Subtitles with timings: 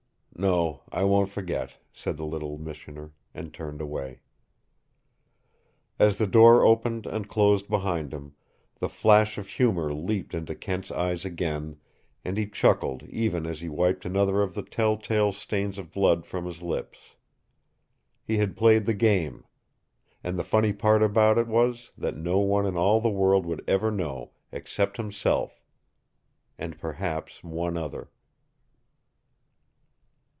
[0.33, 4.21] "No, I won't forget," said the little missioner, and turned away.
[5.99, 8.33] As the door opened and closed behind him,
[8.79, 11.77] the flash of humor leaped into Kent's eyes again,
[12.25, 16.45] and he chuckled even as he wiped another of the telltale stains of blood from
[16.47, 17.13] his lips.
[18.23, 19.45] He had played the game.
[20.23, 23.63] And the funny part about it was that no one in all the world would
[23.67, 25.61] ever know, except himself
[26.57, 28.09] and perhaps one other.